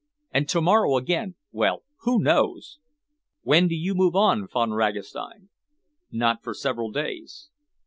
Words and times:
And 0.33 0.49
to 0.49 0.61
morrow 0.61 0.97
again 0.97 1.35
well, 1.51 1.83
who 1.99 2.19
knows? 2.23 2.79
When 3.43 3.67
do 3.67 3.75
you 3.75 3.93
move 3.93 4.15
on, 4.15 4.47
Von 4.51 4.71
Ragastein?" 4.71 5.49
"Not 6.09 6.41
for 6.43 6.55
several 6.55 6.89
days." 6.89 7.51